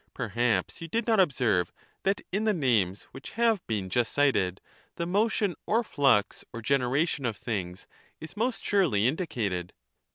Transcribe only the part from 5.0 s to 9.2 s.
motion or flux or generation of things is most surely